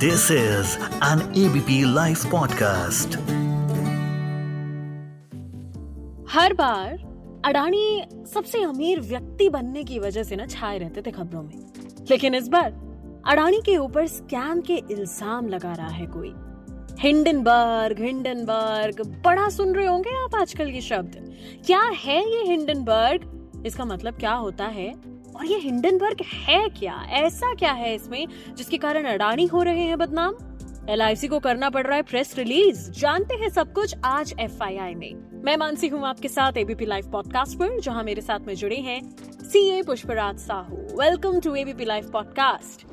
This 0.00 0.22
is 0.30 0.66
an 1.02 1.18
ABP 1.34 1.84
Life 1.96 2.22
podcast. 2.32 3.16
हर 6.30 6.52
बार 6.52 6.92
अडानी 7.44 8.02
सबसे 8.34 8.62
अमीर 8.62 9.00
व्यक्ति 9.00 9.48
बनने 9.48 9.84
की 9.84 9.98
वजह 9.98 10.22
से 10.22 10.36
ना 10.36 10.46
छाए 10.46 10.78
रहते 10.78 11.02
थे 11.02 11.10
खबरों 11.10 11.42
में। 11.42 11.72
लेकिन 12.10 12.34
इस 12.34 12.48
बार 12.48 12.70
अडानी 13.26 13.60
के 13.66 13.76
ऊपर 13.76 14.06
स्कैम 14.06 14.60
के 14.60 14.74
इल्ज़ाम 14.74 15.48
लगा 15.48 15.72
रहा 15.72 15.88
है 15.88 16.06
कोई। 16.06 16.34
हिंडनबर्ग 17.00 18.00
हिंडनबर्ग, 18.00 19.22
बड़ा 19.26 19.48
सुन 19.48 19.74
रहे 19.74 19.86
होंगे 19.86 20.24
आप 20.24 20.34
आजकल 20.34 20.68
ये 20.68 20.80
शब्द। 20.80 21.34
क्या 21.66 21.82
है 21.82 22.36
ये 22.36 22.42
हिंडनबर्ग? 22.44 23.52
इसका 23.66 23.84
मतलब 23.84 24.14
क्या 24.14 24.32
होता 24.32 24.64
है? 24.64 25.09
और 25.40 25.46
ये 25.46 25.56
हिंडनबर्ग 25.58 26.20
है 26.22 26.68
क्या? 26.68 26.94
ऐसा 27.18 27.52
क्या 27.54 27.70
है 27.72 27.94
इसमें, 27.94 28.26
जिसके 28.56 28.78
कारण 28.78 29.04
अडानी 29.04 29.44
हो 29.46 29.62
रहे 29.62 29.82
हैं 29.82 29.96
बदनाम? 29.98 30.34
एलआईसी 30.88 31.28
को 31.28 31.38
करना 31.38 31.70
पड़ 31.70 31.84
रहा 31.86 31.96
है 31.96 32.02
प्रेस 32.02 32.34
रिलीज़। 32.38 32.90
जानते 32.90 33.34
हैं 33.34 33.48
सब 33.48 33.72
कुछ 33.72 33.94
आज 34.04 34.34
एफआईआई 34.40 34.94
में। 34.94 35.42
मैं 35.44 35.56
मानसी 35.56 35.88
हूँ 35.88 36.04
आपके 36.06 36.28
साथ 36.28 36.56
एबीपी 36.58 36.86
लाइव 36.86 37.10
पॉडकास्ट 37.12 37.58
पर, 37.58 37.78
जहाँ 37.80 38.02
मेरे 38.04 38.20
साथ 38.20 38.40
में 38.40 38.54
जुड़े 38.54 38.76
हैं 38.78 39.00
C 39.42 39.66
A 39.68 39.82
Pushpraj 39.82 40.38
Sahu. 40.38 40.76
Welcome 41.00 41.40
to 41.40 41.54
ABP 41.54 41.84
live 41.84 42.10
podcast 42.12 42.84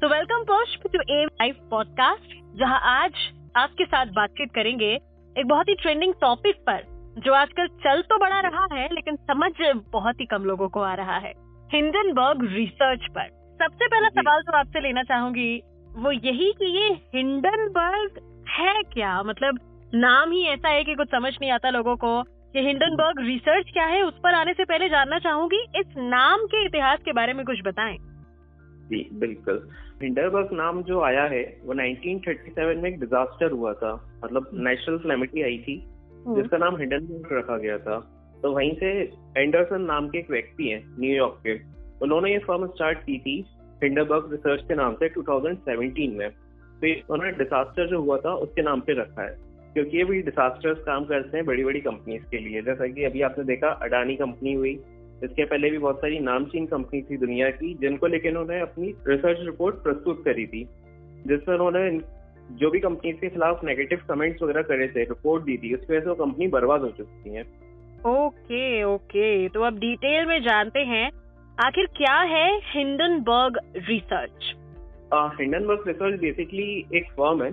तो 0.00 0.08
welcome 0.08 0.44
Pushp 0.44 0.86
to 0.86 1.00
a 1.00 1.24
live 1.24 1.56
podcast 1.70 2.36
जहाँ 2.58 2.78
आज 2.92 3.24
आपके 3.56 3.84
साथ 3.86 4.12
बातचीत 4.12 4.52
करेंगे 4.54 4.92
एक 5.36 5.46
बहुत 5.46 5.68
ही 5.68 5.74
ट्रेंडिंग 5.74 6.14
टॉपिक 6.20 6.60
पर, 6.60 6.84
जो 7.18 7.34
आजकल 7.34 7.66
चल 7.78 8.02
तो 8.02 8.18
बड़ा 8.18 8.40
रहा 8.40 8.66
है, 8.72 8.86
लेकिन 8.94 9.16
समझ 9.24 9.50
बहुत 9.92 10.20
ही 10.20 10.26
कम 10.26 10.44
लोगों 10.44 10.68
को 10.68 10.80
आ 10.82 10.94
रहा 10.94 11.16
है। 11.18 11.32
हिंडनबर्ग 11.74 12.52
रिसर्च 12.52 13.00
पर। 13.10 13.24
सबसे 13.62 13.86
पहला 13.86 14.08
सवाल 14.08 14.40
जो 14.40 14.52
आपसे 14.52 14.80
लेना 14.80 15.02
चाहूँगी 15.02 15.62
वो 15.96 16.12
यही 16.12 16.52
कि 16.52 16.78
ये 16.78 16.88
हिंडनबर्ग 16.88 18.10
है 18.48 18.82
क्या? 18.82 19.22
मतलब 19.22 19.58
नाम 19.94 20.30
ही 20.30 20.46
ऐसा 20.46 20.68
है 20.68 20.84
कि 20.84 20.94
कुछ 20.94 21.08
समझ 21.08 21.32
नहीं 21.40 21.50
आता 21.50 21.70
लोगों 21.70 21.96
को। 21.96 22.20
ये 22.56 22.62
हिंडनबर्ग 22.62 23.26
रिसर्च 23.26 23.70
क्या 23.72 23.86
है? 23.86 24.02
उस 24.02 24.14
पर 24.24 24.34
आने 24.34 24.52
से 24.52 24.64
पहले 24.64 24.88
जानना 24.88 25.18
चाहूँगी 25.18 25.66
इस 25.76 25.94
नाम 25.96 26.40
के 26.40 26.66
इतिहास 26.66 26.98
के 27.04 27.12
बारे 27.12 27.32
में 27.32 27.46
कुछ 27.46 27.58
बताएँ। 27.64 27.96
जी 28.86 29.08
बिल्कुल। 29.12 29.68
हिंडनबर्ग 30.02 30.48
नाम 30.52 30.82
जो 30.82 31.00
आया 31.00 31.24
है 31.24 31.60
वो 31.64 31.74
1937 31.74 32.82
में 32.82 32.90
एक 32.90 33.00
डिजास्टर 33.00 33.50
हुआ 33.50 33.72
था। 33.72 34.20
मतलब 34.24 34.50
नेशनल 34.54 34.98
क्लैमिटी 34.98 35.42
आई 35.42 35.58
थी 35.58 35.88
हम्म। 36.26 36.42
जिसका 36.42 36.56
नाम 36.56 36.76
हिंडनबर्ग 36.76 37.38
रखा 37.38 37.56
गया 37.56 37.78
था। 37.78 38.15
तो 38.42 38.52
वहीं 38.52 38.74
से 38.74 38.90
एंडरसन 39.36 39.80
नाम 39.80 40.08
के 40.08 40.18
एक 40.18 40.30
व्यक्ति 40.30 40.68
हैं 40.68 40.96
न्यूयॉर्क 41.00 41.40
के। 41.46 41.54
उन्होंने 42.02 42.32
ये 42.32 42.38
फर्म 42.38 42.66
स्टार्ट 42.66 42.98
की 42.98 43.18
थी 43.18 43.44
हिंडनबर्ग 43.84 44.28
रिसर्च 44.30 44.62
के 44.62 44.74
नाम 44.74 44.94
से 44.94 45.08
2017 45.08 46.18
में। 46.18 46.30
तो 46.30 47.14
उन्होंने 47.14 47.32
डिजास्टर 47.32 47.86
जो 47.86 48.00
हुआ 48.00 48.18
था, 48.18 48.34
उसके 48.34 48.62
नाम 48.62 48.80
पे 48.80 48.92
रखा 48.92 49.22
है। 49.22 49.38
क्योंकि 49.74 49.98
ये 49.98 50.04
भी 50.04 50.22
डिजास्टर्स 50.22 50.78
काम 50.84 51.04
करते 51.04 51.36
हैं 51.36 51.46
बड़ी 51.46 51.64
बड़ी 51.64 51.80
कंपनीज़ 51.80 52.22
के 52.22 52.38
लिए। 52.38 52.62
जैसा 52.62 52.86
कि 52.86 53.04
अभी 53.04 53.22
आपने 53.22 53.44
देखा 53.44 53.68
अडानी 53.68 54.16
कंपनी 54.16 54.52
हुई। 54.52 54.80
इसके 55.24 55.44
पहले 55.44 55.70
भी 55.70 55.78
बहुत 55.78 55.96
सारी 55.96 56.18
नामचीन 56.18 56.66
कंपनी 56.66 57.02
थी 57.02 57.16
दुनिया 57.16 57.50
की, 57.50 57.74
जिनको 57.74 58.06
लेकर 58.06 58.28
उन्होंने 58.28 58.60
अपनी 58.60 58.94
रिसर्च 59.06 59.38
रिपोर्ट 59.40 59.76
प्रस्तुत 59.76 60.24
करी 60.24 60.46
थी। 60.46 60.68
जिसमें 61.26 61.58
उन्होंने 61.58 62.00
जो 62.52 62.70
भी 62.70 62.80
कंपनी 62.80 63.12
के 63.12 63.28
खिलाफ 63.28 63.64
नेगेटिव 63.64 64.00
कमेंट्स 64.08 64.42
वगैरह 64.42 64.62
करे 64.62 64.88
थे 64.88 65.00
रिपोर्ट 65.00 65.44
दी 65.44 65.56
थी, 65.56 65.74
उसकी 65.74 65.92
वजह 65.92 66.04
से 66.04 66.10
वो 66.10 66.14
कंपनी 66.14 66.48
बर्बाद 66.48 66.80
हो 66.80 66.88
चुकी 66.88 67.30
है। 67.30 67.65
Okay 68.06 68.82
okay. 68.84 69.48
तो 69.48 69.62
अब 69.62 69.78
डिटेल 69.78 70.26
में 70.26 70.42
जानते 70.42 70.80
हैं 70.80 71.10
आखिर 71.58 71.86
क्या 71.86 72.16
है 72.22 72.46
Hindenburg 72.64 73.58
research 73.88 74.54
Hindenburg 75.40 75.88
research 75.88 76.20
basically 76.20 76.68
एक 76.94 77.10
फर्म 77.10 77.42
है 77.42 77.50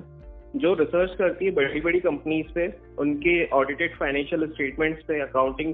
जो 0.56 0.74
रिसर्च 0.74 1.16
करती 1.18 1.46
है 1.46 1.52
बड़ी 1.52 1.82
बड़ी 1.82 2.00
कंपनीज़ 2.00 2.52
पे 2.54 2.68
उनके 3.00 3.36
ऑडिटेड 3.56 3.96
फाइनेंशियल 3.96 4.46
स्टेटमेंट्स 4.48 5.04
पे 5.04 5.20
अकाउंटिंग 5.22 5.74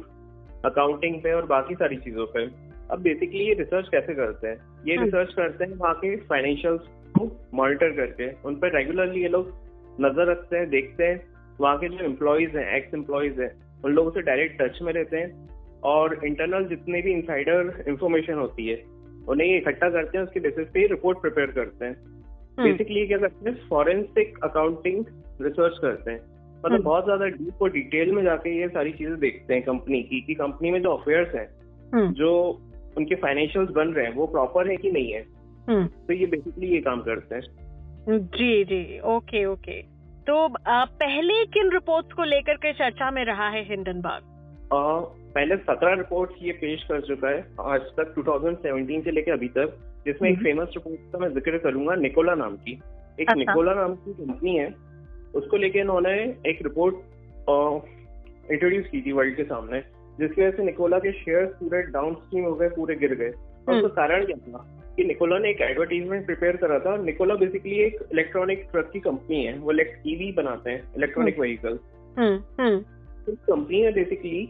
अकाउंटिंग 0.65 1.21
पे 1.21 1.33
और 1.33 1.45
बाकी 1.45 1.75
सारी 1.75 1.97
चीज़ों 1.97 2.25
पे। 2.25 2.45
अब 2.91 3.01
बेसिकली 3.01 3.43
ये 3.43 3.53
रिसर्च 3.53 3.87
कैसे 3.87 4.13
करते 4.15 4.47
हैं? 4.47 4.57
ये 4.87 4.95
हम्म। 4.95 5.05
रिसर्च 5.05 5.33
करते 5.33 5.63
हैं 5.63 5.75
वहाँ 5.75 5.93
के 5.95 6.15
फाइनेंशियल 6.15 6.77
को 7.17 7.31
मॉनिटर 7.53 7.91
करके 7.91 8.31
उन 8.47 8.55
पर 8.55 8.77
रेगुलरली 8.77 9.21
ये 9.21 9.27
लोग 9.27 9.53
नज़र 10.01 10.31
रखते 10.31 10.57
हैं 10.57 10.69
देखते 10.69 11.03
हैं 11.03 11.21
वहाँ 11.59 11.77
के 11.77 11.89
जो 11.89 12.05
एम्प्लॉयज़ 12.05 12.57
हैं 12.57 12.75
एक्स 12.77 12.93
एम्प्लॉयज़ 12.93 13.41
हैं 13.41 13.51
उन 13.85 13.91
लोगों 13.91 14.11
से 14.11 14.21
डायरेक्ट 14.21 14.61
टच 14.61 14.81
में 14.81 14.93
रहते 14.93 15.17
हैं 15.17 15.47
और 15.85 16.19
इंटरनल 16.25 16.65
जितने 16.65 17.01
भी 17.01 17.11
इंसाइडर 17.11 17.83
इंफॉर्मेशन 17.87 18.33
होती 18.33 18.67
है 18.67 18.81
उन्हें 19.29 19.47
ये 19.47 19.57
इकट्ठा 19.57 19.89
करते 19.89 20.17
हैं 20.17 20.25
उसके 20.25 20.39
बेसिस 20.39 20.67
पे 20.67 20.87
रिपोर्ट 20.87 21.21
प्रिपेयर 21.21 21.51
करते 21.51 21.85
हैं 21.85 21.93
हम्म। 21.93 22.63
बेसिकली 22.63 23.05
क्या 23.07 23.17
करते 23.17 23.49
हैं 23.49 23.67
फॉरेंसिक 23.69 24.43
अकाउंटिंग 24.43 25.05
रिसर्च 25.41 25.77
करते 25.81 26.11
हैं 26.11 26.19
मतलब 26.19 26.71
हम्म। 26.71 26.83
बहुत 26.83 27.03
ज़्यादा 27.03 27.25
डीप 27.27 27.61
और 27.61 27.71
डिटेल 27.71 28.11
में 28.11 28.23
जाके 28.23 28.57
ये 28.57 28.67
सारी 28.69 28.91
चीज़ें 28.91 29.19
देखते 29.19 29.53
हैं 29.53 29.63
कंपनी 29.63 30.01
की 30.03 30.21
कि 30.21 30.33
कंपनी 30.35 30.71
में 30.71 30.81
जो 30.81 30.95
अफेयर्स 30.95 31.35
हैं 31.35 31.47
हम्म, 31.93 32.11
जो 32.13 32.31
उनके 32.97 33.15
फाइनेंशियल्स 33.15 33.69
बन 33.69 33.93
रहे 33.93 34.05
हैं 34.05 34.13
वो 34.15 34.25
प्रॉपर 34.27 34.69
है 34.69 34.75
कि 34.77 34.91
नहीं 34.91 35.11
है 35.11 35.25
हम्म। 35.67 35.85
तो 35.85 36.13
ये 36.13 36.25
बेसिकली 36.25 36.67
ये 36.67 36.81
काम 36.81 37.01
करते 37.01 37.35
हैं 37.35 37.67
जी 38.09 38.63
जी 38.63 38.99
ओके 39.07 39.45
ओके 39.45 39.81
तो 40.29 40.47
पहले 40.57 41.35
किन 41.45 41.69
रिपोर्ट्स 41.71 42.13
को 42.13 42.23
लेकर 42.23 42.55
के 42.55 42.71
चर्चा 42.73 43.09
में 43.11 43.23
रहा 43.25 43.47
है 43.49 43.63
हिंडनबर्ग 43.63 44.23
पहले 45.33 45.55
सत्रह 45.59 45.93
रिपोर्ट 45.93 46.31
ये 46.41 46.51
पेश 46.55 46.83
कर 46.83 47.01
चुका 47.01 47.29
है 47.29 47.39
आज 47.67 47.87
तक 47.97 48.13
2017 48.19 49.01
से 49.03 49.11
लेकर 49.11 49.31
अभी 49.31 49.47
तक 49.47 49.73
जिसमें 50.05 50.29
एक 50.29 50.35
हम्म। 50.35 50.43
फ़ेमस 50.43 50.75
रिपोर्ट 50.75 51.11
का 51.13 51.19
मैं 51.19 51.29
ज़िक्र 51.29 51.57
करूँगा 51.57 51.95
निकोला 51.97 52.35
नाम 52.35 52.55
की 52.57 52.73
एक 52.73 53.19
अच्छा। 53.19 53.33
निकोला 53.35 53.73
नाम 53.73 53.95
की 53.95 54.13
कंपनी 54.15 54.55
है 54.57 54.67
उसको 55.35 55.57
लेके 55.57 55.79
इन्होंने 55.79 56.13
एक 56.49 56.61
रिपोर्ट 56.63 58.51
इंट्रोड्यूस 58.51 58.85
की 58.87 59.01
थी 59.01 59.11
वर्ल्ड 59.11 59.35
के 59.35 59.43
सामने 59.45 59.81
जिसकी 60.17 60.41
वजह 60.41 60.57
से 60.57 60.63
निकोला 60.63 60.99
के 60.99 61.11
शेयर 61.15 61.45
पूरे 61.57 61.81
डाउन 61.91 62.13
स्ट्रीम 62.15 62.45
हो 62.45 62.53
गए 62.55 62.69
पूरे 62.75 62.95
गिर 62.97 63.15
गए 63.15 63.31
और 63.31 63.73
हम्म। 63.73 63.79
उसका 63.79 63.95
कारण 63.97 64.25
क्या 64.25 64.37
था 64.37 64.67
कि 64.95 65.03
निकोला 65.03 65.37
ने 65.39 65.49
एक 65.49 65.61
एडवर्टीजमेंट 65.61 66.25
प्रिपेयर 66.25 66.55
करा 66.55 66.79
था 66.79 66.97
निकोला 66.97 67.35
बेसिकली 67.35 67.75
एक 67.75 67.97
इलेक्ट्रॉनिक 68.11 68.67
ट्रक 68.71 68.89
की 68.93 68.99
कंपनी 68.99 69.45
है। 69.45 69.57
वो 69.57 69.71
ईवी 70.07 70.31
बनाते 70.31 70.71
हैं 70.71 70.93
electronic 70.97 71.39
vehicle 71.39 71.79
hmm 72.17 72.63
hmm. 72.63 72.79
Company 73.29 73.81
ने 73.81 73.91
बेसिकली 73.91 74.49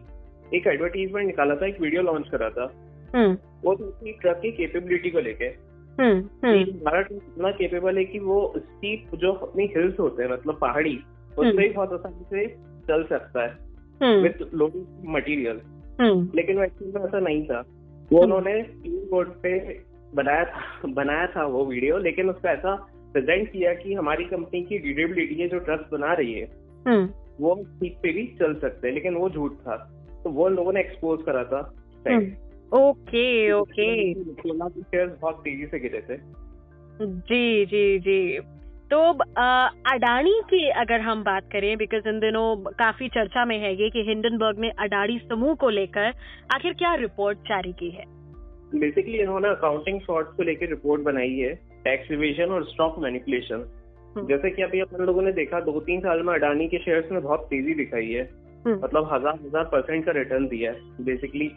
एक 0.54 0.68
एडवर्टीजमेंट 0.68 1.28
निकाला 1.28 1.56
था 1.56 1.68
एक 1.68 1.82
वीडियो 1.82 2.02
लॉन्च 2.02 2.30
करा 2.30 2.50
था। 2.50 2.74
हम्म। 3.16 3.38
वो 3.64 3.76
तो 3.76 3.84
उसकी 3.84 4.12
ट्रक 4.12 4.40
की 4.42 4.52
केपेबिलिटी 4.52 5.10
को 5.10 5.20
लेके। 5.20 5.46
हम्म 6.00 6.22
कि 6.22 6.48
हम्म 6.48 6.60
हमारा 6.60 7.02
ट्रक 7.02 7.22
इतना 7.28 7.52
केपेबल 7.52 7.98
है 7.98 8.06
कि 8.06 8.20
वो 8.20 8.54
स्टीप 8.58 9.16
जो 9.16 9.32
अपनी 9.34 9.66
हिल्स 9.66 10.00
होते 10.00 10.24
हैं 10.24 10.32
मतलब 10.32 10.58
पहाड़ी 10.62 11.00
उस 11.38 11.46
हम्म। 11.46 11.60
ही 11.60 11.70
बहुत 11.70 11.94
आसानी 11.94 12.24
से 12.30 12.48
चल 12.88 13.04
सकता 13.04 13.44
है 13.44 13.58
हम्म। 14.04 14.24
With 14.24 14.54
loading 14.54 14.86
material 15.06 15.62
hmm. 16.02 16.30
लेकिन 16.36 16.58
वो 16.58 16.64
एक्चुअली 16.64 16.94
में 16.94 17.02
ऐसा 17.02 17.20
नहीं 17.20 17.46
था। 17.48 17.64
वो 18.12 18.22
उन्होंने 18.22 18.54
बोर्ड 18.88 19.30
पे 19.30 19.50
बनाया 20.16 20.44
था 20.44 20.88
बनाया 20.88 21.28
था 21.28 21.46
वो 21.46 21.66
वीडियो 21.66 21.98
लेकिन 21.98 22.30
उसका 22.30 22.52
ऐसा 22.52 22.76
प्रेजेंट 23.14 23.52
किया 23.52 23.74
कि 23.74 23.94
हमारी 23.94 24.24
कंपनी 24.24 24.62
की 24.62 24.78
ड्यूरेबिलिटी 24.80 25.36
है 25.36 25.48
जो 25.48 25.60
ट्रस्ट 25.60 25.92
बना 25.92 26.14
रही 26.14 26.34
है 26.34 26.48
हम्म। 26.88 27.10
वो 27.40 27.56
ठीक 27.56 27.98
पे 28.04 28.14
भी 28.14 28.36
चल 28.40 28.56
सकते 28.56 28.88
हैं 28.88 28.94
लेकिन 28.96 29.16
वो 29.16 29.30
झूठ 29.30 29.52
था। 29.52 29.76
तो 30.24 30.30
वो 30.30 30.50
लोगों 30.50 30.74
ने 30.74 30.80
एक्सपोज 30.80 31.20
करा 31.26 31.44
था। 31.44 31.76
हम्म, 32.08 32.32
ओके 32.78 33.52
ओके। 33.52 34.14
शेयर्स 34.70 35.20
बहुत 35.22 35.36
तेज़ी 35.36 35.68
से 35.68 35.80
गिरे 35.80 36.02
थे। 36.02 36.18
जी 37.02 37.66
जी 37.66 38.00
जी। 38.00 38.40
तो 38.92 39.14
अडानी 39.92 40.42
की 40.50 40.70
अगर 40.70 41.00
हम 41.00 41.24
बात 41.24 41.44
करें 41.52 41.78
बिकॉज़ 41.78 42.08
इन 42.08 42.20
दिनों 42.20 42.56
काफ़ी 42.56 43.08
चर्चा 43.08 43.46
में 43.46 43.60
है 43.60 43.82
ये 43.82 43.90
कि 43.90 44.04
हिंडनबर्ग 44.04 44.60
ने 44.60 44.70
अडानी 44.70 45.20
समूह 45.20 45.56
को 45.56 45.70
लेकर 45.70 46.14
आखिर 46.56 46.74
क्या 46.74 46.96
रिपोर्ट 46.96 47.38
जारी 47.38 47.74
की 47.74 47.90
है? 47.90 48.19
बेसिकली 48.76 49.18
इन्होंने 49.18 49.50
अकाउंटिंग 49.50 50.00
फ्रॉड 50.02 50.36
को 50.36 50.44
लेकर 50.44 50.70
रिपोर्ट 50.70 51.02
बनाई 51.02 51.36
है 51.36 51.54
टैक्स 51.84 52.12
रिविजन 52.12 52.52
और 52.52 52.66
स्टॉक 52.66 53.00
मैनिपुलेशन 53.00 53.66
हम्म। 54.16 54.28
जैसे 54.28 54.50
कि 54.50 54.62
अभी 54.62 54.80
अपन 54.80 55.04
लोगों 55.06 55.22
ने 55.22 55.32
देखा 55.32 55.60
दो 55.62 55.80
तीन 55.80 56.00
साल 56.00 56.22
में 56.24 56.34
अडानी 56.34 56.68
के 56.68 56.78
शेयर्स 56.78 57.12
में 57.12 57.22
बहुत 57.22 57.48
तेज़ी 57.50 57.74
दिखाई 57.74 58.10
है। 58.10 58.24
हम्म। 58.66 58.76
मतलब 58.76 59.10
हज़ार 59.14 59.40
हज़ार 59.46 59.64
परसेंट 59.64 60.06
का 60.06 60.12
रिटर्न 60.12 60.48
दिया 60.48 60.72
है 60.72 61.04
बेसिकली 61.06 61.48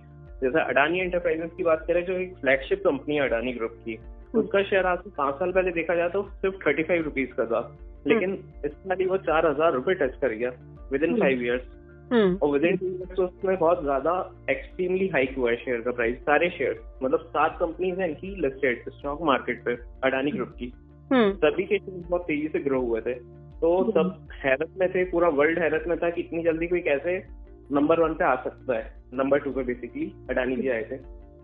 जैसे 0.43 0.61
अडानी 0.61 1.01
एंटरप्राइजेस 1.01 1.51
की 1.57 1.63
बात 1.63 1.85
करें 1.89 2.05
जो 2.05 2.13
एक 2.13 2.35
फ्लैगशिप 2.37 2.83
कंपनी 2.85 3.17
है 3.17 3.23
अडानी 3.23 3.53
ग्रुप 3.53 3.77
की 3.85 3.99
उसका 4.35 4.63
शेयर 4.63 4.87
आज 4.87 4.99
से 4.99 5.11
पाँच 5.17 5.35
साल 5.35 5.53
पहले 5.53 5.71
देखा 5.73 5.95
जाए 5.95 6.09
तो 6.09 6.23
सिर्फ़ 6.23 6.57
थर्टी 6.67 6.83
फाइव 6.83 7.03
रुपीज़ 7.05 7.31
का 7.31 7.45
था। 7.47 7.61
लेकिन 8.07 8.33
इस 8.65 8.73
साल 8.73 9.05
वो 9.07 9.17
चार 9.27 9.47
हज़ार 9.47 9.73
रूपए 9.73 9.95
टच 9.95 10.15
कर 10.21 10.35
गया 10.35 10.51
with 10.93 11.03
in 11.03 11.11
hmm. 11.11 11.21
Five 11.21 11.43
years 11.43 11.63
हम्म 11.63 11.82
और 12.13 12.51
विद 12.51 12.65
इन 12.65 12.77
तो 13.17 13.25
उसमें 13.25 13.59
बहुत 13.59 13.83
ज़्यादा 13.83 14.35
एक्सट्रीमली 14.51 15.09
हाइक 15.09 15.37
हुआ 15.37 15.51
है 15.51 15.57
शेयर 15.57 15.81
का 15.81 15.91
प्राइस 15.91 16.17
सारे 16.19 16.51
शेयर 16.51 16.81
मतलब 17.03 17.21
सात 17.21 17.57
कंपनीज़ 17.61 18.01
हैं 18.01 18.09
इनकी 18.09 18.35
लिस्टेड 18.41 18.89
स्टॉक 18.89 19.23
मार्केट 19.23 19.65
पे 19.65 19.77
अडानी 20.05 20.31
ग्रुप 20.31 20.49
की। 20.49 20.73
हम्म। 21.13 21.33
सभी 21.33 21.65
के 21.65 21.79
शेयर 21.79 22.05
बहुत 22.11 22.23
तेज़ी 22.23 22.49
से 22.49 22.59
ग्रो 22.59 22.81
हुए 22.81 23.01
थे। 23.01 23.15
तो 23.61 23.91
सब 23.91 24.29
हैरत 24.33 24.69
में 24.79 24.89
थे 24.91 25.05
पूरा 25.05 25.29
वर्ल्ड 25.29 25.59
हैरत 25.59 25.85
में 25.89 25.99
था 25.99 26.11
कि 26.11 26.21
इतनी 26.21 26.43
जल्दी 26.43 26.67
कोई 26.67 26.81
कैसे 26.81 27.25
नंबर 27.73 28.01
वन 28.01 28.15
पे 28.15 28.25
आ 28.25 28.35
सकता 28.35 28.79
है। 28.79 28.95
नंबर 29.15 29.39
टू 29.39 29.53
पे 29.53 29.63
बेसिकली 29.63 30.13
अडानी 30.31 30.57
जी 30.57 30.69
आए 30.69 30.83
थे। 30.83 30.95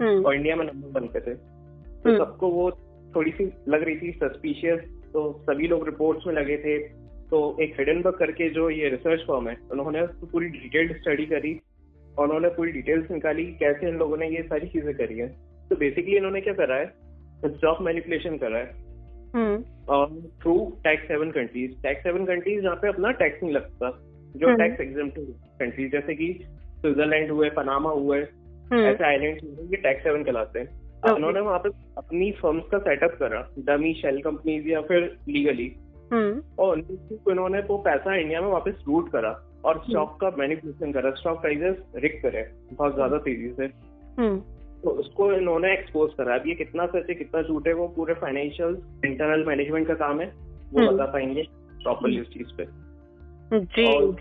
हम्म। 0.05 0.25
और 0.27 0.35
इंडिया 0.35 0.57
में 0.57 0.67
नंबर 0.67 1.01
वन 1.01 1.07
पे 1.07 1.21
थे। 1.21 1.35
तो 1.35 2.11
हम्म। 2.11 2.19
सबको 2.19 2.49
वो 2.49 2.71
थोड़ी 3.17 3.31
सी 3.31 3.53
लग 3.69 3.83
रही 3.83 3.97
थी 3.97 4.13
सस्पिशियस 4.13 4.81
तो 5.13 5.45
सभी 5.51 5.69
लोग 5.69 5.85
रिपोर्ट्स 5.85 6.27
में 6.27 6.35
लगे 6.35 6.57
थे। 6.57 6.98
तो 7.31 7.57
एक 7.63 7.75
हिडनबर्ग 7.79 8.15
करके 8.15 8.49
जो 8.51 8.69
ये 8.71 8.89
रिसर्च 8.89 9.27
फॉर्म 9.27 9.49
है 9.49 9.57
उन्होंने 9.73 10.01
उसको 10.01 10.27
पूरी 10.27 10.49
डिटेल्ड 10.49 10.97
स्टडी 10.97 11.27
करी 11.27 11.61
और 12.19 12.25
उन्होंने 12.25 12.49
पूरी 12.49 12.73
डिटेल्स 12.73 13.11
निकाली 13.11 13.45
कैसे 13.55 13.89
इन 13.89 13.97
लोगों 13.97 14.17
ने 14.17 14.29
ये 14.29 14.43
सारी 14.43 14.69
चीज़ें 14.69 14.95
करी 14.95 15.19
है। 15.19 15.29
तो 15.71 15.77
बेसिकली 15.77 16.17
इन्होंने 16.17 16.41
क्या 16.41 16.55
करा 16.55 16.77
है? 16.77 16.87
स्टॉक 17.47 17.83
मैनिपुलेशन 17.83 18.37
करा 18.37 18.59
है। 18.59 18.87
और 19.89 20.09
through 20.43 20.55
tax 20.85 21.09
seven 21.09 21.31
countries 21.31 21.73
tax 21.83 22.03
seven 22.03 22.25
countries 22.25 22.63
जहाँ 22.63 22.77
पे 22.77 22.89
अपना 22.89 23.11
टैक्स 23.21 23.43
नहीं 23.43 23.53
लगता 23.55 23.91
जो 24.35 24.55
टैक्स 24.57 24.81
एग्ज़ाम 24.81 25.11
कंट्रीज़ 25.61 25.91
जैसे 25.93 26.15
कि 26.15 26.33
स्विट्जरलैंड 26.81 27.31
हुए 27.31 27.51
पनामा 27.51 27.91
हुए 27.91 28.19
हम्म। 28.19 28.85
ऐसे 28.85 29.05
आइलैंड 29.05 29.41
ये 29.73 29.77
टैक्स 29.77 30.03
सेवन 30.05 30.25
कहलाते 30.25 30.59
हैं। 30.59 31.13
उन्होंने 31.15 31.41
वहाँ 31.41 31.59
पे 31.59 31.69
अपनी 31.99 32.31
फर्म्स 32.33 32.65
का 32.71 32.79
सेटअप 32.79 33.17
करा 33.21 33.49
डमी 33.67 33.93
शेल 33.95 34.21
कंपनीज़ 34.23 34.69
या 34.69 34.81
फिर 34.81 35.05
लीगली 35.29 35.67
हम्म। 35.67 35.88
और 36.13 36.79
उनको 36.79 37.31
इन्होंने 37.31 37.59
वो 37.61 37.79
पैसा 37.79 38.15
इंडिया 38.17 38.41
में 38.41 38.49
वापस 38.49 38.85
रूट 38.89 39.11
करा 39.13 39.31
और 39.65 39.83
स्टॉक 39.89 40.21
का 40.21 40.31
मैनिपुलेशन 40.39 40.93
करा। 40.93 41.11
स्टॉक 41.11 41.41
प्राइजेस 41.41 41.77
रिक 41.97 42.23
करे 42.23 42.51
बहुत 42.73 42.95
ज़्यादा 42.95 43.19
तेज़ी 43.19 43.53
से। 43.53 43.65
हम्म। 44.19 44.39
तो 44.83 44.91
उसको 44.91 45.33
इन्होंने 45.33 45.73
एक्सपोज 45.73 46.11
करा। 46.15 46.35
अब 46.35 46.47
ये 46.47 46.55
कितना 46.55 46.87
सच 46.87 47.09
है 47.09 47.15
कितना 47.15 47.43
झूठ 47.43 47.67
है 47.67 47.73
वो 47.73 47.89
पूरे 47.89 48.15
फाइनेंशियल 48.15 48.83
इंटरनल 49.07 49.45
मैनेजमेंट 49.45 49.89
का 49.89 49.95
काम 49.95 50.21
है 50.21 50.27
वो 50.73 50.81
हम्म। 50.81 50.93
बता 50.93 51.07
पाएँगे 51.07 51.43
प्रॉपरली 51.83 52.21
उस 52.21 52.29
चीज़ 52.29 52.57
पे। 52.57 52.67
जी 53.55 53.87
और 53.87 54.15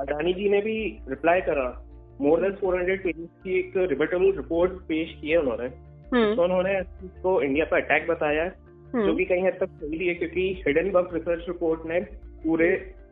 अडानी 0.00 0.32
जी 0.34 0.48
ने 0.48 0.60
भी 0.60 0.98
रिप्लाई 1.08 1.40
करा। 1.40 1.84
मोर 2.20 2.40
देन 2.40 2.52
400 2.52 3.02
पेजेस 3.02 3.28
की 3.44 3.58
एक 3.58 3.72
रिबेटेबल 3.76 4.32
रिपोर्ट 4.36 4.72
पेश 4.72 5.18
की 5.20 5.30
है 5.30 5.36
उन्होंने। 5.36 5.66
हम्म। 6.12 6.34
तो 6.34 6.42
उन्होंने 6.42 6.78
इसको 6.80 7.42
इंडिया 7.42 7.64
पर 7.64 7.80
अटैक 7.80 8.06
बताया। 8.08 8.42
है 8.42 8.63
जो 8.94 9.00
हम्म। 9.00 9.16
कि 9.16 9.24
कहीं 9.24 9.46
हद 9.46 9.56
तक 9.60 9.66
सही 9.66 9.98
भी 9.98 10.06
है 10.06 10.14
क्योंकि 10.14 10.62
हिडनबर्ग 10.66 11.10
रिसर्च 11.14 11.44
रिपोर्ट 11.48 11.80
ने 11.86 12.00
पूरे 12.44 12.68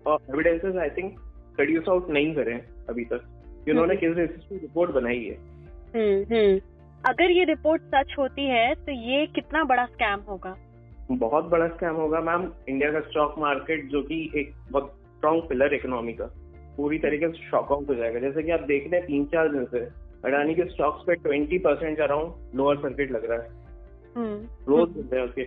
evidences 0.09 0.77
I 0.77 0.89
think 0.89 1.19
produce 1.57 1.85
out 1.89 2.11
नहीं 2.11 2.35
करे 2.35 2.53
अभी 2.89 3.05
तक। 3.05 3.21
कि 3.65 3.71
उन्होंने 3.71 3.97
किस 3.97 4.13
बेसिस 4.13 4.45
पे 4.45 4.57
रिपोर्ट 4.57 4.91
बनाई 4.91 5.25
है। 5.25 5.35
हम्म, 5.95 6.35
हम्म। 6.35 6.61
अगर 7.09 7.31
ये 7.31 7.45
रिपोर्ट 7.45 7.83
सच 7.83 8.15
होती 8.19 8.45
है 8.47 8.75
तो 8.75 8.93
ये 8.93 9.27
कितना 9.27 9.65
बड़ा 9.65 9.87
स्कैम 9.87 10.19
होगा? 10.21 10.57
बहुत 11.13 11.45
बड़ा 11.45 11.69
स्कैम 11.69 11.95
होगा 11.95 12.21
मैम 12.21 12.53
इंडिया 12.69 12.93
का 12.93 13.01
स्टॉक 13.01 13.35
मार्केट 13.39 13.89
जो 13.89 14.03
कि 14.03 14.33
एक 14.37 14.53
बहुत 14.71 15.01
स्ट्रॉन्ग 15.17 15.43
पिलर 15.49 15.75
इकोनॉमी 15.75 16.13
का 16.13 16.25
पूरी 16.77 16.99
तरीके 16.99 17.29
से 17.29 17.51
शॉक 17.51 17.73
आउट 17.73 17.89
हो 17.89 17.95
जाएगा। 17.95 18.21
जैसे 18.21 18.43
कि 18.43 18.51
आप 18.51 18.61
देख 18.61 18.83
रहे 18.83 18.97
हैं 18.97 19.07
तीन 19.07 19.25
चार 19.25 19.49
दिन 19.49 19.65
से 19.65 19.79
अडानी 20.25 20.55
के 20.55 20.63
स्टॉक्स 20.63 21.05
पे 21.07 21.15
twenty 21.15 21.59
percent 21.59 22.01
around 22.01 22.57
lower 22.57 22.77
circuit 22.77 23.11
लग 23.11 23.31
रहा 23.31 23.43
है। 23.43 23.49
हम्म, 23.49 23.62
रोज 24.17 24.97
मिल 24.97 25.07
रहे 25.07 25.21
हैं 25.21 25.29
उसके 25.29 25.43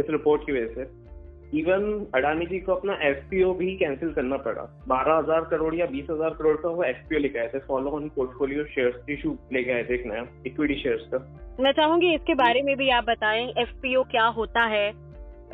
इस 0.00 0.10
रिपोर्ट 0.10 0.46
की 0.46 0.52
वजह 0.52 0.74
से। 0.74 1.04
इवन 1.52 1.84
अडानी 2.14 2.46
जी 2.46 2.58
को 2.60 2.74
अपना 2.74 2.94
एफपीओ 3.02 3.52
भी 3.54 3.74
कैंसिल 3.78 4.12
करना 4.12 4.36
पड़ा। 4.46 4.62
बारह 4.88 5.16
हज़ार 5.16 5.44
करोड़ 5.50 5.74
या 5.74 5.86
बीस 5.86 6.06
हज़ार 6.10 6.34
करोड़ 6.38 6.56
का 6.56 6.68
वो 6.68 6.82
एफपीओ 6.84 7.18
लेके 7.18 7.38
आए 7.38 7.48
थे। 7.48 7.58
Follow 7.66 7.90
on 7.90 8.08
portfolio 8.16 8.64
shares 8.66 9.10
issue 9.10 9.36
लेके 9.52 9.72
आए 9.72 9.84
थे 9.84 9.94
एक 9.94 10.06
नया 10.06 10.26
इक्विटी 10.46 10.74
शेयर्स 10.82 11.08
का। 11.12 11.18
मैं 11.60 11.72
चाहूँगी 11.72 12.14
इसके 12.14 12.34
बारे 12.36 12.62
में 12.62 12.76
भी 12.76 12.88
आप 12.90 13.04
बताएँ 13.04 13.46
एफपीओ 13.58 14.02
क्या 14.10 14.26
होता 14.38 14.64
है? 14.66 14.88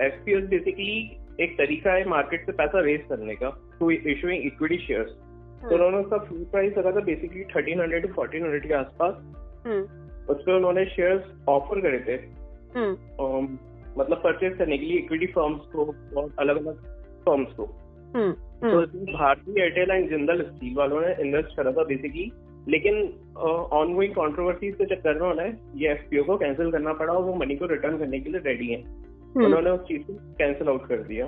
एफपीओ 0.01 0.41
बेसिकली 0.49 0.97
एक 1.41 1.53
तरीका 1.59 1.93
है 1.93 2.09
मार्केट 2.09 2.47
से 2.47 2.53
पैसा 2.53 2.81
रेज 2.81 3.05
करने 3.09 3.35
का 3.35 3.51
टू 3.81 3.91
इशूइंग 3.91 4.47
इक्विटी 4.47 4.79
शेयर्स 4.79 5.11
तो 5.63 5.75
उन्होंने 5.75 5.97
उसका 5.97 6.19
फ्री 6.19 6.45
प्राइस 6.53 6.79
रखा 6.79 6.91
था 6.91 7.01
basically 7.05 7.45
thirteen 7.55 7.81
hundred 7.81 8.07
to 8.07 8.13
fourteen 8.15 8.43
hundred 8.43 8.67
के 8.69 8.75
आसपास। 8.75 9.15
उस 10.31 10.43
पर 10.43 10.53
उन्होंने 10.53 10.85
शेयर्स 10.85 11.49
ऑफ़र 11.49 11.81
करे 11.81 11.99
थे। 11.99 12.43
हम्म, 12.79 12.93
um, 12.93 13.49
मतलब 13.99 14.17
परचेज 14.17 14.57
करने 14.57 14.79
के 14.79 14.87
लिए 14.87 14.99
इक्विटी 14.99 15.27
फर्म्स 15.27 15.61
को 15.61 15.95
और 16.21 16.31
अलग 16.39 16.67
अलग 16.67 16.77
फर्म्स 17.27 17.53
को। 17.53 17.65
हम्म, 18.15 18.33
तो 18.33 18.69
हम्म, 18.69 18.83
इसमें 18.83 19.05
भारतीय 19.05 19.63
एयरटेल 19.63 19.91
एंड 19.91 20.09
जिंदल 20.09 20.43
स्टील 20.43 20.75
वालों 20.77 21.01
ने 21.01 21.15
इन्वेस्ट 21.21 21.57
करा 21.57 21.73
था 21.73 21.85
बेसिकली 21.85 22.33
लेकिन 22.69 22.95
ऑन 23.73 23.95
गोइंग 23.95 24.15
कॉन्ट्रोवर्सीज 24.15 24.75
के 24.75 24.85
चक्कर 24.85 25.23
में 25.23 25.31
उन्हें 25.31 25.55
ये 25.77 25.93
एफपीओ 25.93 26.25
को 26.25 26.37
कैंसिल 26.37 26.71
करना 26.71 26.93
पड़ा 26.93 27.13
और 27.13 27.23
वो 27.23 27.35
मनी 27.35 27.57
को 27.57 27.67
रिटर्न 27.67 27.99
करने 27.99 28.21
के 28.21 28.31
लिए 28.31 28.41
रेडी 28.41 28.67
हैं। 28.69 29.03
उन्होंने 29.45 29.71
उस 29.71 29.81
चीज़ 29.81 30.03
को 30.03 30.13
कैंसिल 30.13 30.69
आउट 30.69 30.87
कर 30.87 30.97
दिया। 30.97 31.27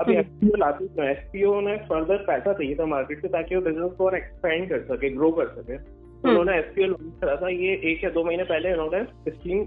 अब 0.00 0.10
एफपीओ 0.10 0.56
लाते 0.56 0.86
तो 0.86 1.02
एफपीओ 1.02 1.60
ने 1.60 1.76
फर्दर 1.76 2.16
पैसा 2.16 2.52
चाहिए 2.52 2.74
था 2.74 2.86
मार्केट 2.86 3.22
से 3.22 3.28
ताकि 3.28 3.56
वो 3.56 3.62
बिज़नेस 3.62 3.92
को 3.92 4.04
और 4.04 4.16
एक्सपेंड 4.16 4.68
कर 4.68 4.80
सके 4.80 5.10
ग्रो 5.10 5.30
कर 5.30 5.46
सके। 5.46 5.78
तो। 5.78 6.03
उन्होंने 6.24 6.58
एफपीओ 6.58 6.86
लॉन्च 6.86 7.12
करा 7.20 7.36
था। 7.36 7.48
ये 7.48 7.80
एक 7.84 8.04
या 8.04 8.10
दो 8.10 8.24
महीने 8.24 8.42
पहले 8.42 8.72
उन्होंने 8.72 9.30
स्कीम 9.30 9.66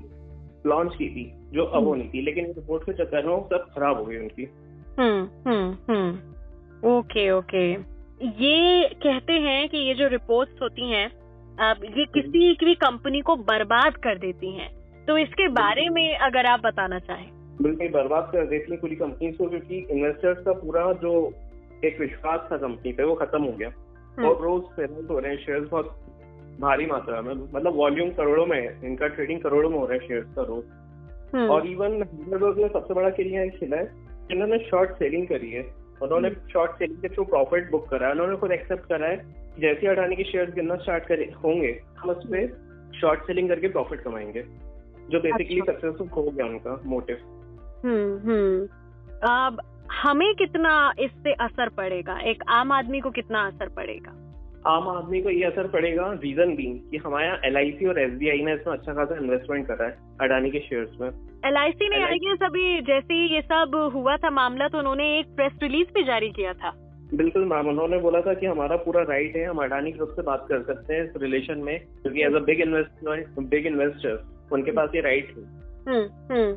लॉन्च 0.68 0.96
की 0.96 1.10
थी 1.10 1.32
जो 1.52 1.64
अब 1.64 1.76
हम्म। 1.76 1.86
होनी 1.86 2.10
थी 2.14 2.22
लेकिन 2.22 2.46
रिपोर्ट 2.46 2.84
के 2.84 2.94
चक्कर 2.94 3.26
में 3.26 3.42
सब 3.42 3.66
खराब 3.76 3.98
हो 3.98 4.06
गई 4.06 4.18
उनकी। 4.18 4.50
हम्म, 5.00 5.52
हम्म, 5.52 5.94
हम्म। 5.94 6.90
Okay 6.90 7.32
okay. 7.32 7.72
ये 8.26 8.88
कहते 8.88 9.34
हैं 9.34 9.70
कि 9.70 9.78
ये 9.78 9.94
जो 9.94 10.08
रिपोर्ट्स 10.08 10.62
होती 10.62 10.92
हैं 10.92 11.08
अब 11.58 11.84
ये 11.84 12.06
किसी 12.06 12.66
भी 12.66 12.76
कंपनी 12.76 13.22
को 13.22 13.36
बर्बाद 13.36 13.94
कर 13.94 14.18
देती 14.18 14.52
हैं। 14.52 14.78
तो 15.06 15.18
इसके 15.18 15.48
बारे 15.48 15.90
में 15.90 16.18
अगर 16.18 16.46
आप 16.46 16.60
बताना 16.60 17.00
चाहें। 17.00 17.58
बिल्कुल 17.62 17.88
बर्बाद 17.88 18.30
कर 18.34 18.46
देती 18.46 18.72
है 18.72 18.78
पूरी 18.78 18.96
कंपनी 18.96 19.32
को 19.32 19.50
क्योंकि 19.50 19.88
इन्वेस्टर्स 19.92 20.46
का 20.46 20.54
पूरा 20.54 20.94
जो 20.94 21.34
एक 21.86 22.00
विश्वास 22.00 22.50
था 22.52 22.58
कंपनी 22.58 22.94
पे 22.94 23.04
वो 23.04 23.16
खत्म 23.16 23.44
हो 23.44 23.52
गया। 23.52 23.70
हम्म, 23.70 24.28
और 24.28 24.42
रोज 24.42 24.64
फेल 24.64 25.08
हो 25.12 25.20
रहे 25.20 25.36
हैं 25.36 25.46
शेयर्स 25.46 25.70
बहुत 25.70 26.04
भारी 26.60 26.86
मात्रा 26.86 27.22
में 27.22 27.34
मतलब 27.34 27.76
वॉल्यूम 27.76 28.10
करोड़ों 28.10 28.46
में 28.46 28.58
है 28.58 28.80
इनका 28.86 29.08
ट्रेडिंग 29.08 29.42
करोड़ों 29.42 29.70
में 29.70 29.78
हो 29.78 29.86
रहा 29.86 29.94
है 29.94 30.08
शेयर 30.08 30.22
का 30.22 30.42
रोज 30.42 30.66
हम्म, 31.36 31.50
और 31.50 31.68
इवन 31.68 31.94
हिंडरबर्ग 31.94 32.58
ने 32.58 32.68
सबसे 32.68 32.94
बड़ा 32.94 33.12
यहाँ 33.20 33.48
खेला 33.48 33.78
है 33.78 33.92
इन्होंने 34.32 34.60
शॉर्ट 34.60 34.92
सेलिंग 34.92 35.28
करी 35.28 35.52
है। 35.52 35.88
उन्होंने 36.02 36.30
शॉर्ट 36.30 36.72
सेलिंग 36.72 37.02
के 37.02 37.10
थ्रू 37.10 37.24
प्रॉफिट 37.24 37.72
बुक 37.72 37.88
करा 37.90 38.08
है। 38.08 38.12
उन्होंने 38.14 38.36
खुद 38.36 38.52
एक्सेप्ट 38.52 38.86
करा 38.86 39.08
है 39.08 39.18
जैसे 39.60 39.88
अडानी 39.88 40.16
के 40.16 40.24
शेयर्स 40.24 40.54
गिरना 40.54 40.76
स्टार्ट 40.76 41.04
करे 41.04 41.34
होंगे 41.44 41.82
हम 42.00 42.10
उस 42.10 42.28
पे 42.32 42.48
शॉर्ट 43.00 43.22
सेलिंग 43.22 43.50
करके 43.50 43.68
प्रॉफिट 43.68 44.02
कमाएँगे 44.02 44.44
जो 45.10 45.20
बेसिकली 45.20 45.60
अच्छा। 45.60 45.74
सक्सेसफुल 45.74 46.08
हो 46.08 46.32
गया 46.32 46.46
उनका 46.46 46.82
मोटिव 46.86 47.18
हम्म 47.86 48.30
हम्म। 48.30 48.68
अब 49.24 49.62
हमें 49.92 50.36
कितना 50.36 50.94
इससे 51.00 51.34
असर 51.34 51.70
पड़ेगा? 51.70 52.20
एक 52.20 52.44
आम 52.50 52.72
आदमी 52.72 53.00
को 53.00 53.10
कितना 53.10 53.48
असर 53.48 53.70
पड़ेगा? 53.70 54.27
आम 54.66 54.88
आदमी 54.90 55.22
को 55.22 55.30
ये 55.30 55.44
असर 55.44 55.68
पड़ेगा 55.68 56.12
रीजन 56.24 56.56
भी 56.56 56.66
कि 56.92 56.98
हमारे 56.98 57.28
एल 57.48 57.58
और 57.90 58.00
एस 58.00 58.12
ने 58.22 58.54
इसमें 58.54 58.74
अच्छा 58.74 58.94
खासा 58.94 59.16
इन्वेस्टमेंट 59.16 59.68
करा 59.68 59.86
है 59.86 59.98
अडानी 60.22 60.52
के 60.52 60.60
शेयर्स 60.60 61.00
में। 61.02 61.08
एल 61.46 61.58
आई 61.58 61.72
सी 61.72 61.90
ने 61.90 62.02
आई 62.04 62.18
गेस 62.20 62.44
अभी 62.44 62.82
जैसे 62.82 63.14
ही 63.14 63.28
ये 63.36 63.42
सब 63.44 63.76
हुआ 63.94 64.18
था 64.18 64.30
मामला 64.30 64.68
तो 64.68 64.80
उन्होंने 64.80 65.08
एक 65.20 65.36
प्रेस 65.36 65.54
रिलीज़ 65.64 65.94
भी 65.96 66.04
जारी 66.04 66.30
किया 66.30 66.54
था। 66.54 66.74
बिल्कुल 67.14 67.46
मैम 67.46 67.68
उन्होंने 67.70 67.98
बोला 68.00 68.22
था 68.22 68.34
कि 68.34 68.46
हमारा 68.46 68.76
पूरा 68.78 69.02
राइट 69.02 69.36
है 69.36 69.46
हम 69.46 69.58
अडानी 69.64 69.92
ग्रुप 69.92 70.10
से 70.10 70.22
बात 70.22 70.46
कर 70.50 70.64
सकते 70.64 70.94
हैं 70.94 71.04
इस 71.04 71.22
रिलेशन 71.22 71.58
में 71.60 71.80
क्योंकि 71.80 72.24
as 72.24 72.34
a 72.34 72.40
big 72.46 72.62
investor 72.62 73.26
big 73.40 73.68
investor 73.68 74.24
उनके 74.52 74.72
पास 74.72 74.90
ये 74.96 75.02
राइट 75.02 75.34
है। 75.38 75.44
हम्म 75.88 76.34
हम्म। 76.34 76.52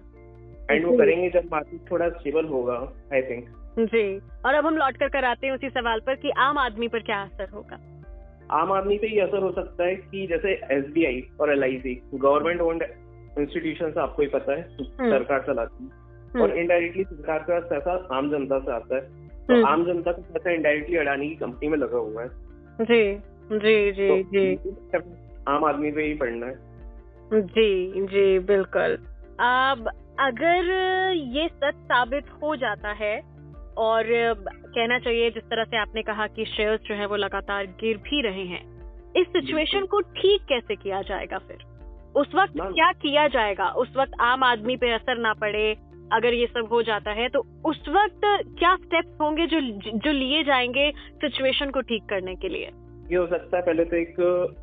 एंड 0.71 0.87
वो 0.87 0.97
करेंगे 0.99 1.29
जब 1.31 1.49
मार्केट 1.53 1.91
थोड़ा 1.91 2.09
स्टेबल 2.11 2.45
होगा 2.47 2.77
आई 3.13 3.23
थिंक 3.23 3.49
जी। 3.79 4.21
और 4.47 4.55
अब 4.55 4.67
हम 4.67 4.77
लौट 4.77 4.97
कर 4.97 5.09
कर 5.09 5.25
आते 5.25 5.47
हैं 5.47 5.55
उसी 5.55 5.69
सवाल 5.69 6.01
पर 6.01 6.15
कि 6.15 6.31
आम 6.31 6.59
आदमी 6.59 6.89
पर 6.89 6.99
क्या 6.99 7.23
असर 7.23 7.49
होगा? 7.49 7.79
आम 8.51 8.73
आदमी 8.73 8.99
पे 8.99 9.07
ये 9.07 9.21
असर 9.21 9.43
हो 9.43 9.53
सकता 9.53 9.85
है 9.85 9.95
कि 9.97 10.27
जैसे 10.27 10.49
एसबीआई 10.53 11.29
और 11.41 11.57
LIC 11.57 11.95
गवर्नमेंट 12.15 12.61
ओन्ड 12.61 12.83
इंस्टीट्यूशन 13.39 14.01
आपको 14.01 14.23
ही 14.23 14.29
पता 14.29 14.53
है 14.53 14.63
सरकार 14.83 15.41
चलाती 15.41 15.85
है। 15.85 15.91
हम्म, 15.91 16.43
और 16.43 16.59
इनडायरेक्टली 16.59 17.05
सरकार 17.05 17.39
का 17.39 17.61
पैसा 17.61 18.09
आम 18.13 18.31
जनता 18.31 18.59
से 18.59 18.73
आता 18.73 18.97
है। 18.97 19.29
तो 19.29 19.55
हम्म, 19.55 19.67
आम 19.67 19.85
जनता 19.85 20.13
का 20.13 20.23
पैसा 20.23 20.51
इनडायरेक्टली 20.51 20.97
अडानी 20.97 21.29
की 21.29 21.35
कंपनी 21.35 21.69
में 21.69 21.79
लगा 21.79 21.99
हुआ 21.99 22.23
है। 22.23 22.29
जी 22.81 23.15
जी 23.59 23.93
जी 23.93 24.23
जी। 24.23 24.57
तो 24.57 24.99
आम 25.49 25.65
आदमी 25.65 25.93
पे 25.93 26.03
ही 26.03 26.15
पड़ना 26.15 26.47
है। 26.47 26.55
जी 27.33 28.01
जी 28.07 28.39
बिल्कुल। 28.39 28.97
अब 29.41 29.91
अगर 30.21 30.65
ये 31.15 31.49
सच 31.49 31.75
साबित 31.75 32.25
हो 32.43 32.57
जाता 32.57 32.93
है 32.93 33.40
और 33.77 34.05
कहना 34.75 34.99
चाहिए 34.99 35.31
जिस 35.31 35.43
तरह 35.43 35.65
से 35.65 35.77
आपने 35.77 36.03
कहा 36.03 36.27
कि 36.27 36.45
शेयर्स 36.45 36.81
जो 36.81 36.95
है 36.95 37.07
वो 37.07 37.17
लगातार 37.17 37.67
गिर 37.67 37.97
भी 37.97 38.23
रहे 38.23 38.45
हैं 38.45 38.63
इस 39.17 39.27
सिचुएशन 39.27 39.87
को 39.87 40.01
ठीक 40.01 40.41
कैसे 40.49 40.77
किया 40.77 41.03
जाएगा 41.03 41.39
फिर? 41.39 41.57
उस 42.17 42.35
वक्त 42.35 42.53
क्या 42.57 42.93
किया 42.93 43.29
जाएगा? 43.29 43.69
उस 43.69 43.95
वक्त 43.97 44.13
आम 44.21 44.45
आदमी 44.45 44.77
पे 44.77 44.91
असर 44.91 45.19
ना 45.19 45.33
पड़े 45.33 45.77
अगर 46.13 46.35
ये 46.35 46.47
सब 46.47 46.69
हो 46.73 46.83
जाता 46.83 47.11
है 47.11 47.29
तो 47.29 47.47
उस 47.65 47.85
वक्त 47.89 48.21
क्या 48.59 48.77
स्टेप्स 48.77 49.21
होंगे 49.21 49.47
जो 49.47 49.61
जो 49.99 50.13
लिए 50.13 50.43
जाएँगे 50.45 50.93
सिचुएशन 51.15 51.71
को 51.71 51.81
ठीक 51.81 52.05
करने 52.05 52.35
के 52.35 52.49
लिए? 52.49 52.71
ये 53.11 53.17
हो 53.17 53.27
सकता 53.27 53.57
है 53.57 53.63
पहले 53.63 53.85
तो 53.85 53.97
एक 53.97 54.17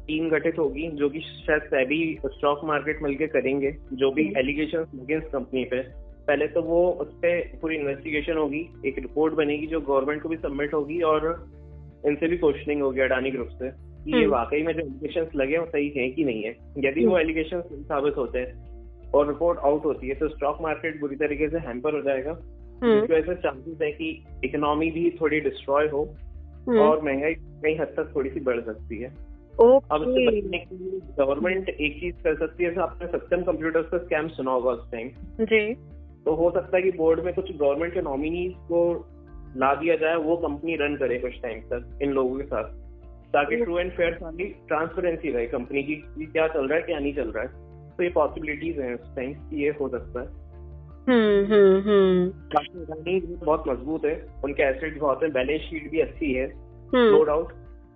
टीम 0.07 0.29
गठित 0.29 0.59
होगी 0.59 0.87
जो 0.87 1.09
कि 1.09 1.19
शायद 1.19 1.61
सभी 1.61 2.17
स्टॉक 2.25 2.61
मार्केट 2.65 3.01
मिलके 3.01 3.27
करेंगे 3.27 3.71
जो 3.93 4.11
भी। 4.11 4.33
एलिगेशन 4.37 4.77
अगेंस्ट 4.77 5.27
कंपनी 5.27 5.63
पे। 5.63 6.06
पहले 6.27 6.47
तो 6.47 6.61
वो 6.61 6.91
उस 6.91 7.07
पर 7.13 7.57
पूरी 7.61 7.75
इन्वेस्टिगेशन 7.75 8.37
होगी 8.37 8.69
एक 8.85 8.99
रिपोर्ट 8.99 9.33
बनेगी 9.33 9.67
जो 9.67 9.81
गवर्नमेंट 9.81 10.21
को 10.21 10.29
भी 10.29 10.37
सबमिट 10.37 10.73
होगी 10.73 11.01
और 11.01 11.49
इनसे 12.05 12.27
भी 12.27 12.37
क्वेश्चनिंग 12.37 12.81
होगी 12.81 12.99
अडानी 12.99 13.31
ग्रुप 13.31 13.47
से 13.47 13.69
कि 13.69 14.11
ये 14.15 14.23
हम्म। 14.23 14.31
वाकई 14.31 14.63
में 14.63 14.73
जो 14.73 14.79
एलिगेशन 14.79 15.27
लगे 15.35 15.57
वो 15.57 15.65
सही 15.65 15.89
है 15.89 16.09
कि 16.09 16.23
नहीं 16.23 16.43
है। 16.43 16.55
यदि 16.77 17.05
वो 17.05 17.17
एलिगेशन 17.17 17.61
साबित 17.61 18.17
होते 18.17 18.39
हैं 18.39 19.11
और 19.11 19.27
रिपोर्ट 19.27 19.59
आउट 19.59 19.85
होती 19.85 20.07
है 20.07 20.15
तो 20.15 20.27
स्टॉक 20.27 20.57
मार्केट 20.61 20.99
बुरी 20.99 21.15
तरीके 21.15 21.49
से 21.49 21.57
हैम्पर 21.57 21.95
हो 21.95 22.01
जाएगा। 22.01 22.31
हम्म, 22.83 22.99
जिसकी 22.99 23.13
वजह 23.13 23.33
से 23.33 23.41
चांसेस 23.41 23.77
है 23.81 23.91
कि 23.91 24.25
इकोनॉमी 24.43 24.91
भी 24.91 25.09
थोड़ी 25.21 25.39
डिस्ट्रॉय 25.39 25.87
हो 25.87 26.15
हम्म, 26.67 26.79
और 26.79 27.01
महँगाई 27.01 27.33
कई 27.33 27.75
हद 27.75 27.87
तक 27.87 28.11
थोड़ी 28.15 28.29
सी 28.29 28.39
बढ़ 28.39 28.61
सकती 28.61 28.97
है। 28.97 29.09
अब 29.91 30.01
इससे 30.01 30.27
बचने 30.27 30.57
के 30.57 30.75
लिए 30.75 30.99
गवर्नमेंट 31.19 31.69
एक 31.69 31.99
चीज़ 31.99 32.23
कर 32.23 32.35
सकती 32.35 32.63
है 32.63 32.75
आपने 32.75 33.07
सत्यम 33.07 33.43
कंप्यूटर्स 33.43 33.89
का 33.89 33.97
स्कैम 33.97 34.27
सुना 34.27 34.51
होगा 34.51 34.71
उस 34.71 34.91
टाइम 34.91 35.09
जी। 35.41 35.73
तो 36.27 36.35
हो 36.35 36.51
सकता 36.51 36.77
है 36.77 36.83
कि 36.83 36.91
बोर्ड 36.91 37.19
में 37.19 37.33
कुछ 37.33 37.57
गवर्नमेंट 37.57 37.93
के 37.93 38.01
नॉमिनीज 38.01 38.53
को 38.57 39.07
ला 39.57 39.75
दिया 39.75 39.95
जाए 39.95 40.15
वो 40.15 40.37
कंपनी 40.37 40.75
रन 40.75 40.95
करे 40.95 41.17
कुछ 41.17 41.41
टाइम 41.41 41.59
तक 41.59 41.99
इन 42.01 42.11
लोगों 42.11 42.37
के 42.37 42.43
साथ। 42.43 42.63
ताकि 43.33 43.55
ट्रू 43.55 43.79
एंड 43.79 43.91
फेयर 43.91 44.13
सारी 44.13 44.45
ट्रांसपेरेंसी 44.45 45.31
रहे 45.31 45.45
कंपनी 45.45 45.83
की 45.83 45.95
क्या 46.25 46.47
चल 46.47 46.67
रहा 46.67 46.75
है 46.75 46.83
क्या 46.83 46.99
नहीं 46.99 47.15
चल 47.15 47.31
रहा 47.31 47.43
है। 47.43 47.49
तो 47.89 48.03
ये 48.03 48.09
पॉसिबिलिटीज 48.09 48.79
हैं 48.79 48.95
उस 48.95 49.15
टाइम 49.15 49.33
कि 49.33 49.63
ये 49.63 49.69
हो 49.69 49.89
सकता 49.89 50.21
है। 50.21 50.27
हम्म 51.09 51.53
हम्म 51.53 51.79
हम्म। 51.79 52.27
बाकी 52.29 52.79
अडानी 52.79 53.19
बहुत 53.19 53.63
मज़बूत 53.67 54.05
है। 54.05 54.27
उनके 54.43 54.63
एसेट्स 54.63 54.99
बहुत 54.99 55.23
है 55.23 55.31
बैलेंस 55.31 55.61
शीट 55.61 55.91
भी 55.91 55.99
अच्छी 55.99 56.33
है। 56.33 56.53
नो 56.95 57.23
डाउट 57.23 57.51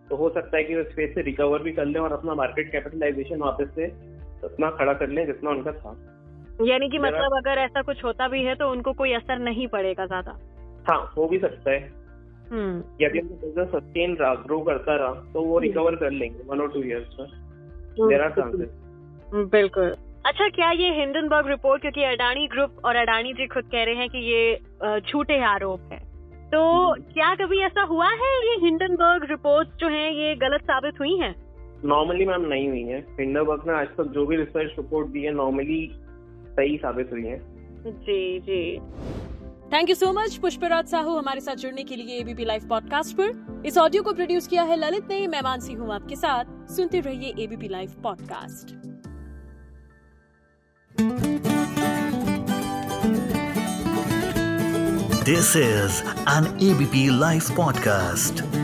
तो 0.10 0.16
हो 0.16 0.30
सकता 0.30 0.58
है 0.58 0.64
कि 0.64 0.76
वो 0.76 0.84
स्पेस 0.84 1.16
से 1.16 1.22
रिकवर 1.22 1.60
भी 1.60 1.72
कर 1.72 1.86
लें 1.86 2.00
और 2.00 2.12
अपना 2.12 2.34
मार्केट 2.34 2.72
कैपिटलाइजेशन 2.72 3.38
वापस 3.38 3.68
से 3.76 3.88
उतना 4.44 4.70
खड़ा 4.70 4.94
कर 4.94 5.10
लें 5.10 5.26
जितना 5.26 5.50
उनका 5.50 5.72
था। 5.72 6.18
यानी 6.66 6.90
कि 6.90 7.00
मतलब 7.00 7.36
अगर 7.38 7.60
ऐसा 7.60 7.82
कुछ 7.82 8.04
होता 8.04 8.28
भी 8.28 8.44
है 8.44 8.56
तो 8.56 8.70
उनको 8.72 8.94
कोई 8.94 9.14
असर 9.14 9.40
नहीं 9.40 9.68
पड़ेगा 9.68 10.06
ज़्यादा। 10.06 10.38
हाँ 10.88 11.02
हो 11.18 11.28
भी 11.28 11.38
सकता 11.40 11.72
है। 11.72 11.80
हम्म। 12.52 12.84
यदि 13.02 13.20
उनका 13.20 13.36
बिज़नेस 13.38 13.68
सस्टेन 13.70 14.16
रहा 14.16 14.34
ग्रो 14.38 14.60
करता 14.62 14.96
रहा 14.96 15.14
तो 15.34 15.42
वो 15.42 15.60
रिकवर 15.60 15.96
कर 15.96 16.12
लेंगे 16.12 16.44
वन 16.48 16.62
और 16.62 16.72
टू 16.72 16.82
इयर्स 16.84 17.20
में। 17.20 17.28
देर 18.00 18.22
आर 18.22 18.32
चांसेस 18.32 18.70
बिल्कुल। 19.52 19.96
अच्छा 20.26 20.48
क्या 20.50 20.70
ये 20.74 20.90
हिंडनबर्ग 20.96 21.48
रिपोर्ट 21.48 21.82
क्योंकि 21.82 22.04
अडानी 22.04 22.48
ग्रुप 22.48 22.82
और 22.86 22.96
अडानी 22.96 23.34
जी 23.34 23.48
खुद 23.48 23.70
कह 23.72 23.84
रहे 23.84 23.96
हैं 23.96 24.10
कि 24.10 24.18
ये 24.26 25.00
झूठे 25.02 25.40
आरोप 25.46 25.92
है। 25.92 26.00
तो 26.52 26.62
क्या 27.14 27.34
कभी 27.36 27.60
ऐसा 27.60 27.82
हुआ 27.90 28.10
है 28.14 28.34
ये 28.48 28.56
हिंडनबर्ग 28.62 29.30
रिपोर्ट 29.30 29.70
जो 29.80 29.88
है 29.88 30.14
ये 30.16 30.36
गलत 30.36 30.62
साबित 30.62 31.00
हुई 31.00 31.16
है? 31.18 31.34
नॉर्मली 31.86 32.26
मैम 32.26 32.46
नहीं 32.48 32.68
हुई 32.70 32.84
है। 32.84 33.00
हिंडनबर्ग 33.20 33.64
ने 33.68 33.74
आज 33.74 33.88
तक 33.98 34.12
जो 34.14 34.26
भी 34.26 34.36
रिसर्च 34.38 34.76
रिपोर्ट 34.80 35.08
दी 35.08 35.24
है 35.24 35.32
नॉर्मली 35.34 35.80
सही 36.52 36.78
साबित 36.78 37.10
हुई 37.12 37.26
है। 37.26 37.40
जी 37.88 38.40
जी। 38.40 38.80
Thank 39.74 39.90
you 39.90 39.96
so 39.96 40.12
much 40.14 40.36
Pushpraj 40.36 40.88
Sahu 40.88 41.16
हमारे 41.18 41.42
साथ 41.42 41.56
जुड़ने 41.56 41.84
के 41.84 41.96
लिए 41.96 42.20
एबीपी 42.20 42.46
लाइव 42.46 42.68
पॉडकास्ट 42.70 43.18
पर। 43.18 43.64
इस 43.66 43.78
ऑडियो 43.78 44.04
को 44.04 44.14
प्रोड्यूस 44.14 44.48
किया 44.48 44.64
है 44.64 44.76
ललित 44.76 45.10
ने। 45.10 45.26
मैं 45.28 45.42
मानसी 45.42 45.74
हूँ 45.74 45.94
आपके 45.94 46.16
साथ। 46.16 46.46
सुनते 46.76 47.00
रहिए 47.00 47.34
ABP 47.40 47.68
live 47.68 47.94
podcast 48.04 48.76
this 55.26 55.56
is 55.56 56.02
an 56.30 56.58
ABP 56.64 57.08
live 57.20 57.42
podcast. 57.56 58.61